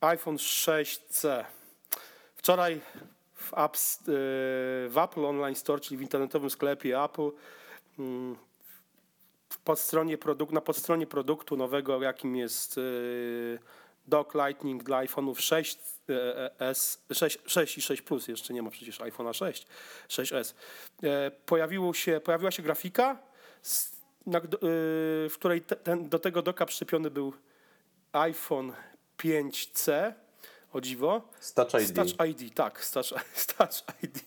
iPhone 0.00 0.36
6C. 0.36 1.44
Wczoraj 2.36 2.80
w, 3.34 3.52
yy, 3.52 4.14
w 4.88 4.94
Apple 5.04 5.24
Online 5.24 5.54
Store, 5.54 5.80
czyli 5.80 5.96
w 5.96 6.02
internetowym 6.02 6.50
sklepie 6.50 7.04
Apple, 7.04 7.30
w 9.48 9.58
podstronie 9.64 10.18
produk- 10.18 10.52
na 10.52 10.60
podstronie 10.60 11.06
produktu 11.06 11.56
nowego, 11.56 12.02
jakim 12.02 12.36
jest 12.36 12.76
yy, 12.76 13.58
dock 14.06 14.34
Lightning 14.34 14.82
dla 14.82 15.04
iPhone'ów 15.04 15.34
6S, 15.34 16.98
6, 17.12 17.38
6 17.46 17.78
i 17.78 17.82
6 17.82 18.02
Plus, 18.02 18.28
jeszcze 18.28 18.54
nie 18.54 18.62
ma 18.62 18.70
przecież 18.70 19.00
iPhone'a 19.00 19.32
6, 19.32 19.66
6S. 20.08 20.54
E, 21.02 21.30
pojawiło 21.30 21.94
się, 21.94 22.20
pojawiła 22.24 22.50
się 22.50 22.62
grafika, 22.62 23.16
y, 24.26 24.38
w 25.28 25.34
której 25.34 25.62
te, 25.62 25.76
ten, 25.76 26.08
do 26.08 26.18
tego 26.18 26.42
doka 26.42 26.66
przyczepiony 26.66 27.10
był 27.10 27.32
iPhone 28.12 28.72
5C, 29.24 30.12
o 30.72 30.80
dziwo. 30.80 31.22
Z 31.40 31.54
Touch 31.54 31.74
ID. 31.74 31.88
Z 31.88 31.92
Touch 31.92 32.28
ID, 32.28 32.54
tak, 32.54 32.84
z 32.84 32.90
Touch, 32.90 33.06
z 33.34 33.46
touch 33.46 33.82
ID. 34.02 34.24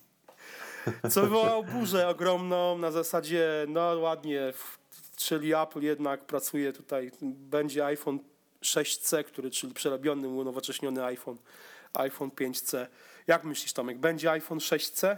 Co 1.11 1.21
wywołało 1.21 1.63
burzę 1.63 2.07
ogromną 2.07 2.77
na 2.77 2.91
zasadzie, 2.91 3.65
no 3.67 3.99
ładnie, 3.99 4.53
czyli 5.15 5.53
Apple 5.53 5.81
jednak 5.81 6.25
pracuje 6.25 6.73
tutaj, 6.73 7.11
będzie 7.21 7.85
iPhone 7.85 8.19
6C, 8.61 9.23
który, 9.23 9.51
czyli 9.51 9.73
przerobiony, 9.73 10.27
unowocześniony 10.27 11.03
iPhone, 11.03 11.37
iPhone 11.93 12.29
5C. 12.29 12.87
Jak 13.27 13.43
myślisz, 13.43 13.73
Tomek, 13.73 13.97
będzie 13.97 14.31
iPhone 14.31 14.57
6C? 14.57 15.17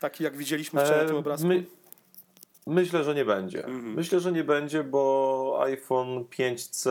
Taki 0.00 0.24
jak 0.24 0.36
widzieliśmy 0.36 0.80
wczoraj 0.80 1.02
na 1.02 1.08
tym 1.08 1.16
obrazku? 1.16 1.46
My, 1.46 1.64
myślę, 2.66 3.04
że 3.04 3.14
nie 3.14 3.24
będzie. 3.24 3.64
Mhm. 3.64 3.94
Myślę, 3.94 4.20
że 4.20 4.32
nie 4.32 4.44
będzie, 4.44 4.84
bo 4.84 5.58
iPhone 5.62 6.24
5C 6.24 6.90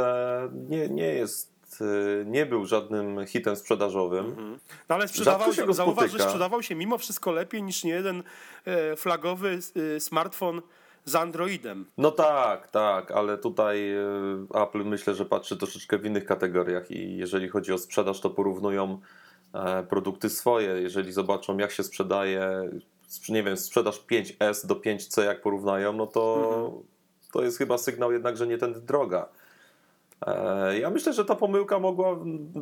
nie, 0.70 0.90
nie 0.90 1.08
jest 1.08 1.55
y, 1.82 2.26
nie 2.28 2.46
był 2.46 2.66
żadnym 2.66 3.26
hitem 3.26 3.56
sprzedażowym. 3.56 4.26
Mhm. 4.26 4.60
No 4.90 4.96
ale 4.96 5.08
sprzedawał 5.08 5.54
się, 5.54 5.74
zauważ, 5.74 6.12
że 6.12 6.20
sprzedawał 6.20 6.64
się 6.64 6.76
mimo 6.76 6.98
wszystko 6.98 7.32
lepiej 7.32 7.64
niż 7.64 7.84
niejeden 7.84 8.24
e, 8.66 8.96
flagowy 8.96 9.60
y, 9.78 10.00
smartfon 10.00 10.62
z 11.06 11.16
Androidem. 11.16 11.86
No 11.98 12.12
tak, 12.12 12.68
tak, 12.68 13.12
ale 13.12 13.38
tutaj 13.38 13.92
e, 13.92 14.62
Apple 14.62 14.86
myślę, 14.86 15.16
że 15.16 15.26
patrzy 15.26 15.58
troszeczkę 15.58 15.98
w 15.98 16.06
innych 16.06 16.26
kategoriach 16.26 16.92
i 16.92 17.18
jeżeli 17.18 17.50
chodzi 17.50 17.74
o 17.74 17.78
sprzedaż, 17.78 18.20
to 18.20 18.30
porównują 18.30 19.00
e, 19.54 19.84
produkty 19.84 20.30
swoje. 20.30 20.82
Jeżeli 20.82 21.12
zobaczą, 21.12 21.58
jak 21.58 21.72
się 21.72 21.84
sprzedaje, 21.84 22.70
nie 23.30 23.44
wiem, 23.44 23.58
sprzedaż 23.58 24.04
5S 24.12 24.66
do 24.66 24.76
5C, 24.76 25.24
jak 25.24 25.42
porównają, 25.42 25.94
no 25.94 26.08
to, 26.08 26.52
mhm. 26.66 26.84
to 27.34 27.44
jest 27.44 27.58
chyba 27.58 27.78
sygnał 27.78 28.12
jednak, 28.12 28.38
że 28.38 28.48
nie 28.48 28.58
ten 28.58 28.86
droga. 28.86 29.30
E, 30.26 30.80
ja 30.80 30.90
myślę, 30.90 31.14
że 31.14 31.26
ta 31.26 31.36
pomyłka 31.36 31.80
mogła 31.80 32.18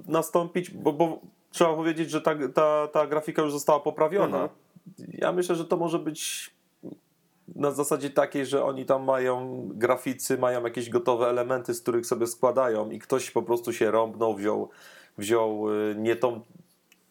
nastąpić, 0.07 0.69
bo, 0.69 0.93
bo 0.93 1.19
trzeba 1.51 1.73
powiedzieć, 1.73 2.09
że 2.09 2.21
ta, 2.21 2.35
ta, 2.53 2.87
ta 2.87 3.07
grafika 3.07 3.41
już 3.41 3.51
została 3.51 3.79
poprawiona. 3.79 4.43
Mhm. 4.43 4.49
Ja 5.13 5.31
myślę, 5.31 5.55
że 5.55 5.65
to 5.65 5.77
może 5.77 5.99
być 5.99 6.51
na 7.55 7.71
zasadzie 7.71 8.09
takiej, 8.09 8.45
że 8.45 8.63
oni 8.65 8.85
tam 8.85 9.03
mają 9.03 9.67
graficy, 9.73 10.37
mają 10.37 10.63
jakieś 10.63 10.89
gotowe 10.89 11.27
elementy, 11.27 11.73
z 11.73 11.81
których 11.81 12.05
sobie 12.05 12.27
składają 12.27 12.89
i 12.89 12.99
ktoś 12.99 13.31
po 13.31 13.41
prostu 13.41 13.73
się 13.73 13.91
rąbnął, 13.91 14.35
wziął, 14.35 14.69
wziął 15.17 15.69
y, 15.69 15.95
nie 15.97 16.15
tą 16.15 16.41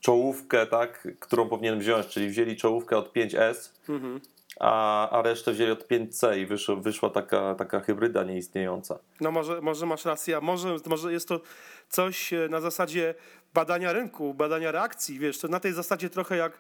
czołówkę, 0.01 0.67
tak, 0.67 1.09
którą 1.21 1.49
powinien 1.49 1.79
wziąć, 1.79 2.07
czyli 2.07 2.29
wzięli 2.29 2.57
czołówkę 2.57 2.97
od 2.97 3.13
5S, 3.13 3.71
mhm. 3.89 4.21
A, 4.61 5.11
a 5.11 5.23
resztę 5.23 5.53
wzięli 5.53 5.71
od 5.71 5.89
5C 5.89 6.39
i 6.39 6.47
wyszło, 6.47 6.77
wyszła 6.77 7.11
taka, 7.11 7.55
taka 7.55 7.81
hybryda 7.81 8.25
nieistniejąca. 8.25 8.99
No 9.21 9.31
może, 9.31 9.61
może 9.61 9.87
masz 9.87 10.05
rację, 10.05 10.41
może, 10.41 10.77
może 10.87 11.13
jest 11.13 11.29
to 11.29 11.41
coś 11.89 12.33
e, 12.33 12.49
na 12.51 12.61
zasadzie 12.61 13.15
badania 13.55 13.93
rynku, 13.93 14.35
badania 14.35 14.73
reakcji, 14.73 15.19
wiesz, 15.19 15.39
to 15.39 15.49
na 15.49 15.61
tej 15.61 15.73
zasadzie 15.73 16.11
trochę 16.11 16.37
jak 16.37 16.53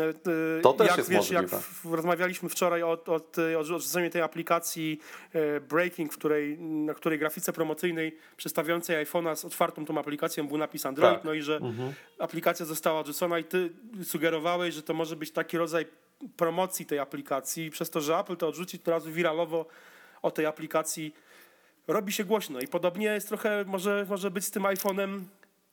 e, 0.00 0.08
e, 0.08 0.60
to 0.62 0.72
też 0.72 0.88
jak, 0.88 0.98
jest 0.98 1.10
wiesz, 1.10 1.30
jak 1.30 1.46
rozmawialiśmy 1.84 2.48
wczoraj 2.48 2.82
o, 2.82 2.88
o, 3.06 3.20
o 3.56 3.58
odrzuceniu 3.58 4.10
tej 4.10 4.22
aplikacji 4.22 5.00
Breaking, 5.68 6.12
w 6.12 6.18
której, 6.18 6.58
na 6.58 6.94
której 6.94 7.18
grafice 7.18 7.52
promocyjnej 7.52 8.16
przedstawiającej 8.36 9.06
iPhone'a 9.06 9.36
z 9.36 9.44
otwartą 9.44 9.84
tą 9.84 9.98
aplikacją 9.98 10.48
był 10.48 10.58
napis 10.58 10.86
Android, 10.86 11.14
tak. 11.14 11.24
no 11.24 11.32
i 11.32 11.42
że 11.42 11.56
mhm. 11.56 11.92
aplikacja 12.18 12.66
została 12.66 13.00
odrzucona 13.00 13.38
i 13.38 13.44
ty 13.44 13.70
sugerowałeś, 14.02 14.74
że 14.74 14.82
to 14.82 14.94
może 14.94 15.16
być 15.16 15.30
taki 15.30 15.58
rodzaj 15.58 15.86
promocji 16.36 16.86
tej 16.86 16.98
aplikacji. 16.98 17.70
Przez 17.70 17.90
to, 17.90 18.00
że 18.00 18.18
Apple 18.18 18.36
to 18.36 18.48
odrzuci, 18.48 18.78
to 18.78 18.90
razu 18.90 19.12
wiralowo 19.12 19.66
o 20.22 20.30
tej 20.30 20.46
aplikacji 20.46 21.14
robi 21.88 22.12
się 22.12 22.24
głośno. 22.24 22.60
I 22.60 22.68
podobnie 22.68 23.06
jest 23.06 23.28
trochę, 23.28 23.64
może, 23.64 24.06
może 24.08 24.30
być 24.30 24.44
z 24.44 24.50
tym 24.50 24.62
iPhone'em 24.62 25.20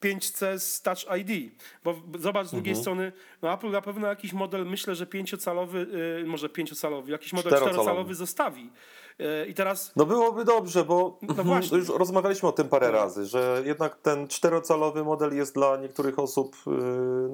5C 0.02 0.58
z 0.58 0.82
Touch 0.82 1.18
ID, 1.18 1.52
bo 1.84 1.94
zobacz 2.18 2.46
z 2.46 2.50
drugiej 2.50 2.74
mhm. 2.74 2.82
strony, 2.82 3.12
no 3.42 3.54
Apple 3.54 3.70
na 3.70 3.82
pewno 3.82 4.08
jakiś 4.08 4.32
model, 4.32 4.66
myślę, 4.66 4.94
że 4.94 5.06
pięciocalowy, 5.06 5.86
yy, 6.18 6.26
może 6.26 6.48
pięciocalowy, 6.48 7.12
jakiś 7.12 7.32
model 7.32 7.52
czterocalowy 7.52 8.14
zostawi. 8.14 8.70
Yy, 9.18 9.46
I 9.48 9.54
teraz... 9.54 9.92
No 9.96 10.06
byłoby 10.06 10.44
dobrze, 10.44 10.84
bo 10.84 11.18
no 11.36 11.44
właśnie. 11.44 11.78
już 11.78 11.88
rozmawialiśmy 11.88 12.48
o 12.48 12.52
tym 12.52 12.68
parę 12.68 12.86
no. 12.86 12.92
razy, 12.92 13.26
że 13.26 13.62
jednak 13.64 13.96
ten 13.96 14.28
czterocalowy 14.28 15.04
model 15.04 15.36
jest 15.36 15.54
dla 15.54 15.76
niektórych 15.76 16.18
osób 16.18 16.56
yy, 16.66 16.72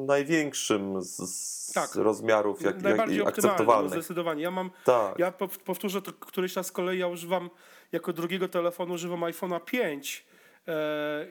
największym 0.06 1.02
z, 1.02 1.48
tak. 1.72 1.94
rozmiarów, 1.94 2.62
jak, 2.62 2.82
Najbardziej 2.82 3.18
jak, 3.18 3.28
akceptowalnych. 3.28 3.92
Zdecydowanie. 3.92 4.42
Ja 4.42 4.50
mam, 4.50 4.70
tak. 4.84 5.18
ja 5.18 5.32
powtórzę 5.64 6.02
to 6.02 6.12
któryś 6.12 6.56
raz 6.56 6.66
z 6.66 6.72
kolei, 6.72 6.98
ja 6.98 7.06
używam 7.06 7.50
jako 7.92 8.12
drugiego 8.12 8.48
telefonu 8.48 8.94
używam 8.94 9.20
iPhone'a 9.20 9.60
5 9.64 10.26
e, 10.26 10.37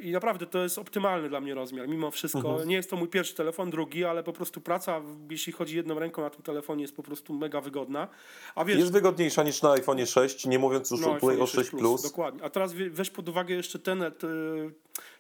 i 0.02 0.12
naprawdę 0.12 0.46
to 0.46 0.64
jest 0.64 0.78
optymalny 0.78 1.30
dla 1.30 1.42
mnie 1.42 1.54
rozmiar, 1.54 1.88
mimo 1.88 2.12
wszystko. 2.12 2.50
Mhm. 2.50 2.70
Nie 2.70 2.76
jest 2.76 2.90
to 2.90 2.96
mój 2.96 3.08
pierwszy 3.08 3.36
telefon, 3.36 3.70
drugi, 3.70 4.06
ale 4.06 4.24
po 4.24 4.34
prostu 4.34 4.62
praca, 4.62 5.02
jeśli 5.30 5.54
chodzi 5.54 5.76
jedną 5.76 6.00
ręką 6.00 6.22
na 6.22 6.30
tym 6.30 6.44
telefonie, 6.44 6.82
jest 6.82 6.96
po 6.96 7.04
prostu 7.04 7.34
mega 7.34 7.62
wygodna. 7.62 8.08
A 8.56 8.66
wiesz, 8.66 8.78
jest 8.80 8.92
wygodniejsza 8.92 9.44
niż 9.44 9.62
na 9.62 9.72
iPhone 9.72 10.06
6, 10.06 10.46
nie 10.46 10.60
mówiąc 10.60 10.92
już 10.92 11.02
no, 11.02 11.14
tutaj 11.14 11.40
o 11.40 11.48
6 11.48 11.70
Plus. 11.70 11.82
Plus. 11.82 12.04
Dokładnie. 12.04 12.44
A 12.44 12.50
teraz 12.50 12.74
weź 12.74 13.10
pod 13.10 13.30
uwagę 13.30 13.56
jeszcze 13.56 13.80
ten, 13.80 14.04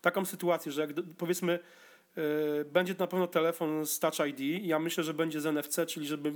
taką 0.02 0.26
sytuację, 0.26 0.72
że 0.72 0.82
jak 0.82 0.90
powiedzmy 1.18 1.60
E, 2.18 2.66
będzie 2.66 2.96
na 3.00 3.08
pewno 3.08 3.28
telefon 3.28 3.86
z 3.86 4.00
Touch 4.00 4.20
ID. 4.28 4.66
Ja 4.66 4.80
myślę, 4.80 5.04
że 5.04 5.14
będzie 5.14 5.42
z 5.42 5.46
NFC, 5.46 5.86
czyli 5.88 6.08
żeby 6.08 6.34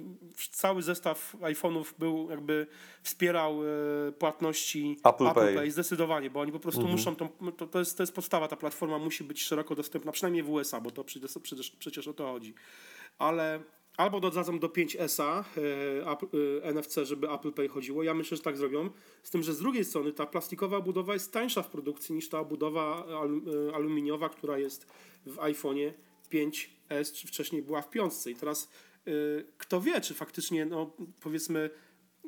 cały 0.52 0.82
zestaw 0.82 1.36
iPhone'ów 1.42 1.86
był 2.00 2.30
jakby 2.30 2.68
wspierał 3.04 3.60
e, 3.64 4.12
płatności 4.12 4.98
Apple, 5.04 5.28
Apple 5.28 5.40
Pay. 5.40 5.56
Pay. 5.56 5.72
Zdecydowanie, 5.72 6.30
bo 6.30 6.40
oni 6.40 6.52
po 6.52 6.60
prostu 6.60 6.82
mhm. 6.82 6.98
muszą, 6.98 7.16
to, 7.16 7.30
to, 7.58 7.68
to, 7.68 7.80
jest, 7.80 7.98
to 7.98 8.04
jest 8.04 8.16
podstawa, 8.16 8.48
ta 8.48 8.56
platforma 8.56 8.98
musi 8.98 9.24
być 9.24 9.44
szeroko 9.44 9.76
dostępna, 9.76 10.12
przynajmniej 10.12 10.44
w 10.44 10.50
USA, 10.50 10.82
bo 10.82 10.92
to 10.92 11.04
przecież, 11.04 11.32
przecież, 11.44 11.72
przecież 11.72 12.08
o 12.08 12.14
to 12.14 12.32
chodzi. 12.32 12.54
Ale 13.18 13.60
albo 13.98 14.20
dodadzą 14.20 14.60
do 14.60 14.68
5S-a 14.68 15.44
e, 15.58 16.12
e, 16.64 16.74
NFC, 16.74 16.96
żeby 17.04 17.32
Apple 17.32 17.52
Pay 17.52 17.68
chodziło. 17.68 18.04
Ja 18.04 18.14
myślę, 18.14 18.38
że 18.38 18.44
tak 18.44 18.58
zrobią. 18.58 18.90
Z 19.24 19.30
tym, 19.30 19.44
że 19.44 19.54
z 19.54 19.60
drugiej 19.60 19.86
strony 19.86 20.14
ta 20.14 20.26
plastikowa 20.26 20.78
obudowa 20.78 21.14
jest 21.14 21.34
tańsza 21.34 21.64
w 21.64 21.70
produkcji 21.70 22.16
niż 22.16 22.30
ta 22.30 22.40
obudowa 22.40 23.06
e, 23.08 23.76
aluminiowa, 23.76 24.30
która 24.30 24.58
jest 24.58 24.86
w 25.26 25.36
iPhone'ie 25.36 25.92
5S, 26.32 27.14
czy 27.14 27.28
wcześniej 27.28 27.62
była 27.62 27.82
w 27.82 27.90
piątce. 27.90 28.32
I 28.32 28.36
teraz 28.36 28.70
kto 29.58 29.82
wie, 29.82 30.02
czy 30.02 30.14
faktycznie, 30.14 30.66
no 30.66 30.94
powiedzmy, 31.20 31.70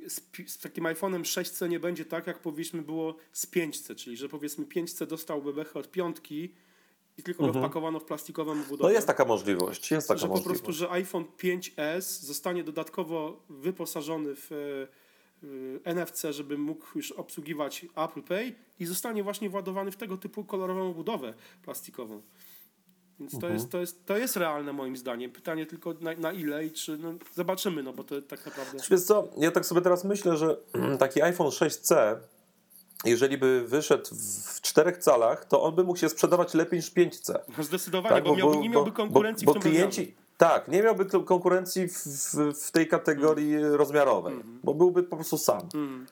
z, 0.07 0.21
z, 0.47 0.57
takim 0.57 0.83
iPhone'em 0.83 1.21
6C 1.21 1.69
nie 1.69 1.79
będzie 1.79 2.05
tak, 2.05 2.27
jak 2.27 2.39
powiedzmy 2.39 2.81
było 2.81 3.15
z 3.31 3.47
5C, 3.47 3.95
czyli 3.95 4.17
że 4.17 4.29
powiedzmy 4.29 4.65
5C 4.65 5.07
dostał 5.07 5.41
bebechę 5.41 5.79
od 5.79 5.91
piątki, 5.91 6.53
i 7.17 7.23
tylko 7.23 7.43
mhm. 7.43 7.53
go 7.53 7.67
wpakowano 7.67 7.99
w 7.99 8.03
plastikową 8.03 8.51
obudowę. 8.51 8.83
No 8.83 8.89
jest 8.89 9.07
taka 9.07 9.25
możliwość, 9.25 9.91
jest 9.91 10.07
taka 10.07 10.19
że 10.19 10.27
możliwość. 10.27 10.59
po 10.59 10.65
prostu, 10.65 10.79
że 10.79 10.91
iPhone 10.91 11.25
5S 11.43 12.01
zostanie 12.01 12.63
dodatkowo 12.63 13.43
wyposażony 13.49 14.35
w 14.35 14.51
NFC, 15.83 16.25
żeby 16.29 16.57
mógł 16.57 16.85
już 16.95 17.11
obsługiwać 17.11 17.85
Apple 17.95 18.21
Pay 18.21 18.55
i 18.79 18.85
zostanie 18.85 19.23
właśnie 19.23 19.49
władowany 19.49 19.91
w 19.91 19.95
tego 19.95 20.17
typu 20.17 20.43
kolorową 20.43 20.89
obudowę 20.89 21.33
plastikową. 21.63 22.21
Więc 23.19 23.31
to, 23.31 23.37
mhm. 23.37 23.53
jest, 23.53 23.71
to, 23.71 23.79
jest, 23.79 24.05
to 24.05 24.17
jest 24.17 24.37
realne 24.37 24.73
moim 24.73 24.97
zdaniem. 24.97 25.31
Pytanie 25.31 25.65
tylko 25.65 25.93
na, 26.01 26.13
na 26.13 26.31
ile 26.31 26.65
i 26.65 26.71
czy 26.71 26.97
no, 26.97 27.13
zobaczymy, 27.33 27.83
no 27.83 27.93
bo 27.93 28.03
to 28.03 28.21
tak 28.21 28.45
naprawdę. 28.45 28.77
Wiesz 28.91 29.01
co, 29.01 29.27
ja 29.37 29.51
tak 29.51 29.65
sobie 29.65 29.81
teraz 29.81 30.03
myślę, 30.03 30.37
że 30.37 30.57
taki 30.99 31.21
iPhone 31.21 31.47
6C 31.47 32.15
jeżeli 33.05 33.37
by 33.37 33.67
wyszedł 33.67 34.15
w 34.53 34.61
czterech 34.61 34.97
calach, 34.97 35.45
to 35.45 35.63
on 35.63 35.75
by 35.75 35.83
mógł 35.83 35.99
się 35.99 36.09
sprzedawać 36.09 36.53
lepiej 36.53 36.79
niż 36.79 36.91
5C. 36.91 37.33
No 37.57 37.63
zdecydowanie, 37.63 38.15
tak, 38.15 38.23
bo, 38.23 38.29
bo 38.29 38.35
miałby, 38.35 38.57
nie 38.57 38.69
miałby 38.69 38.91
konkurencji 38.91 39.45
bo, 39.45 39.53
bo 39.53 39.59
w 39.59 39.63
tym 39.63 39.71
klienci, 39.71 40.15
Tak, 40.37 40.67
nie 40.67 40.83
miałby 40.83 41.05
konkurencji 41.05 41.87
w, 41.87 41.97
w, 41.97 42.53
w 42.67 42.71
tej 42.71 42.87
kategorii 42.87 43.55
mm. 43.55 43.73
rozmiarowej, 43.73 44.33
mm. 44.33 44.59
bo 44.63 44.73
byłby 44.73 45.03
po 45.03 45.15
prostu 45.15 45.37
sam. 45.37 45.61
Mm. 45.73 46.05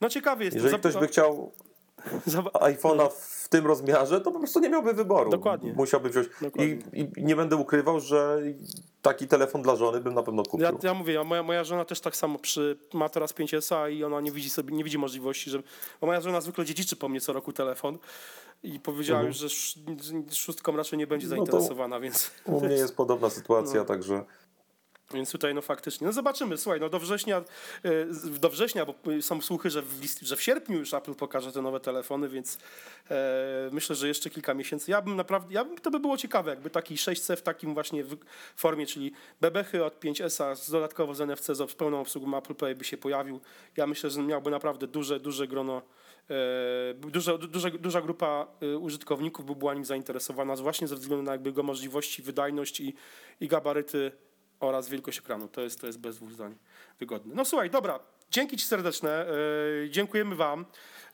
No 0.00 0.08
ciekawy 0.08 0.44
jest. 0.44 0.56
Jeżeli 0.56 0.78
ktoś 0.78 0.96
by 0.96 1.08
chciał 1.08 1.52
iPhone'a 2.72 3.08
w 3.10 3.48
tym 3.48 3.66
rozmiarze, 3.66 4.20
to 4.20 4.32
po 4.32 4.38
prostu 4.38 4.60
nie 4.60 4.68
miałby 4.68 4.92
wyboru. 4.92 5.30
Dokładnie. 5.30 5.72
Musiałby 5.72 6.10
wziąć. 6.10 6.28
I, 6.58 6.78
I, 7.00 7.24
nie 7.24 7.36
będę 7.36 7.56
ukrywał, 7.56 8.00
że 8.00 8.42
taki 9.02 9.28
telefon 9.28 9.62
dla 9.62 9.76
żony 9.76 10.00
bym 10.00 10.14
na 10.14 10.22
pewno 10.22 10.42
kupił. 10.42 10.66
Ja, 10.66 10.72
ja 10.82 10.94
mówię, 10.94 11.24
moja, 11.24 11.42
moja 11.42 11.64
żona 11.64 11.84
też 11.84 12.00
tak 12.00 12.16
samo 12.16 12.38
przy, 12.38 12.78
ma 12.94 13.08
teraz 13.08 13.34
5S 13.34 13.92
i 13.92 14.04
ona 14.04 14.20
nie 14.20 14.32
widzi 14.32 14.50
sobie, 14.50 14.76
nie 14.76 14.84
widzi 14.84 14.98
możliwości, 14.98 15.50
że. 15.50 15.62
Bo 16.00 16.06
moja 16.06 16.20
żona 16.20 16.40
zwykle 16.40 16.64
dziedziczy 16.64 16.96
po 16.96 17.08
mnie 17.08 17.20
co 17.20 17.32
roku 17.32 17.52
telefon 17.52 17.98
i 18.62 18.80
powiedziała 18.80 19.20
mhm. 19.20 19.28
już, 19.28 19.36
że 19.36 20.34
szóstką 20.34 20.76
raczej 20.76 20.98
nie 20.98 21.06
będzie 21.06 21.26
no 21.26 21.30
zainteresowana, 21.30 21.96
no 21.96 22.00
więc. 22.00 22.30
U 22.44 22.60
mnie 22.60 22.74
jest 22.74 22.96
podobna 22.96 23.30
sytuacja, 23.30 23.80
no. 23.80 23.84
także. 23.84 24.24
Więc 25.12 25.32
tutaj 25.32 25.54
no 25.54 25.62
faktycznie, 25.62 26.06
no 26.06 26.12
zobaczymy, 26.12 26.58
słuchaj, 26.58 26.80
no 26.80 26.88
do 26.88 26.98
września, 26.98 27.36
e, 27.36 27.90
do 28.40 28.50
września, 28.50 28.86
bo 28.86 28.94
są 29.20 29.40
słuchy, 29.40 29.70
że 29.70 29.82
w, 29.82 30.02
list, 30.02 30.20
że 30.20 30.36
w 30.36 30.42
sierpniu 30.42 30.78
już 30.78 30.94
Apple 30.94 31.14
pokaże 31.14 31.52
te 31.52 31.62
nowe 31.62 31.80
telefony, 31.80 32.28
więc 32.28 32.58
e, 33.10 33.70
myślę, 33.72 33.96
że 33.96 34.08
jeszcze 34.08 34.30
kilka 34.30 34.54
miesięcy. 34.54 34.90
Ja 34.90 35.02
bym 35.02 35.16
naprawdę, 35.16 35.54
ja 35.54 35.64
bym, 35.64 35.78
to 35.78 35.90
by 35.90 36.00
było 36.00 36.16
ciekawe, 36.16 36.50
jakby 36.50 36.70
taki 36.70 36.94
6C 36.94 37.36
w 37.36 37.42
takim 37.42 37.74
właśnie 37.74 38.04
formie, 38.56 38.86
czyli 38.86 39.12
bebechy 39.40 39.84
od 39.84 40.00
5S 40.00 40.56
z 40.56 40.70
dodatkowo 40.70 41.14
z 41.14 41.20
NFC, 41.20 41.46
z 41.46 41.74
pełną 41.74 42.00
obsługą 42.00 42.38
Apple 42.38 42.54
Pay 42.54 42.74
by 42.74 42.84
się 42.84 42.96
pojawił. 42.96 43.40
Ja 43.76 43.86
myślę, 43.86 44.10
że 44.10 44.22
miałby 44.22 44.50
naprawdę 44.50 44.86
duże, 44.86 45.20
duże 45.20 45.48
grono 45.48 45.82
e, 46.30 46.94
Duża, 46.94 47.38
duża, 47.38 47.70
duża 47.70 48.00
grupa 48.00 48.46
użytkowników 48.80 49.46
by 49.46 49.54
była 49.54 49.74
nim 49.74 49.84
zainteresowana, 49.84 50.56
właśnie 50.56 50.88
ze 50.88 50.96
względu 50.96 51.22
na 51.22 51.32
jakby 51.32 51.50
jego 51.50 51.62
możliwości, 51.62 52.22
wydajność 52.22 52.80
i, 52.80 52.94
i 53.40 53.48
gabaryty 53.48 54.12
oraz 54.62 54.88
wielkość 54.88 55.18
ekranu. 55.18 55.48
To 55.48 55.60
jest, 55.60 55.80
to 55.80 55.86
jest 55.86 55.98
bez 55.98 56.16
dwóch 56.16 56.32
zdań 56.32 56.54
wygodne. 57.00 57.34
No 57.34 57.44
słuchaj, 57.44 57.70
dobra, 57.70 58.00
dzięki 58.30 58.56
Ci 58.56 58.66
serdeczne, 58.66 59.26
yy, 59.82 59.90
dziękujemy 59.90 60.36
Wam. 60.36 60.66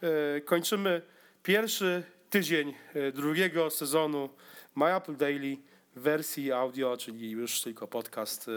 Yy, 0.03 0.41
kończymy 0.41 1.03
pierwszy 1.43 2.03
tydzień 2.31 2.75
yy, 2.95 3.13
drugiego 3.13 3.71
sezonu 3.71 4.29
My 4.75 4.97
Apple 4.97 5.17
Daily 5.17 5.57
w 5.97 6.01
wersji 6.01 6.53
audio, 6.53 6.97
czyli 6.97 7.31
już 7.31 7.63
tylko 7.63 7.87
podcast. 7.87 8.51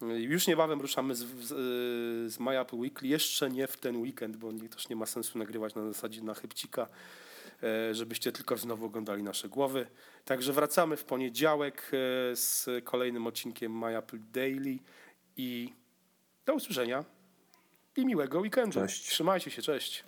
Już 0.00 0.46
niebawem 0.46 0.80
ruszamy 0.80 1.14
z, 1.14 1.18
z, 1.18 1.48
z 2.32 2.40
My 2.40 2.60
Apple 2.60 2.76
Weekly, 2.76 3.08
jeszcze 3.08 3.50
nie 3.50 3.66
w 3.66 3.76
ten 3.76 3.96
weekend, 3.96 4.36
bo 4.36 4.52
też 4.52 4.88
nie 4.88 4.96
ma 4.96 5.06
sensu 5.06 5.38
nagrywać 5.38 5.74
na 5.74 5.92
zasadzie 5.92 6.22
na 6.22 6.34
chybcika. 6.34 6.86
E, 7.62 7.94
żebyście 7.94 8.32
tylko 8.32 8.56
znowu 8.56 8.86
oglądali 8.86 9.22
nasze 9.22 9.48
głowy. 9.48 9.86
Także 10.24 10.52
wracamy 10.52 10.96
w 10.96 11.04
poniedziałek 11.04 11.90
e, 11.92 12.36
z 12.36 12.66
kolejnym 12.84 13.26
odcinkiem 13.26 13.78
My 13.78 13.98
Apple 13.98 14.18
Daily 14.32 14.78
i 15.36 15.72
do 16.46 16.54
usłyszenia 16.54 17.04
i 17.96 18.06
miłego 18.06 18.40
weekendu. 18.40 18.80
Cześć. 18.80 19.08
Trzymajcie 19.08 19.50
się, 19.50 19.62
cześć. 19.62 20.04